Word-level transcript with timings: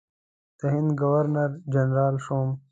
د 0.57 0.59
هند 0.73 0.89
ګورنر 1.01 1.51
جنرال 1.73 2.15
شوم. 2.25 2.49